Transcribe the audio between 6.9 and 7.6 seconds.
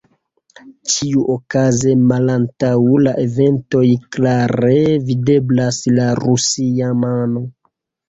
mano.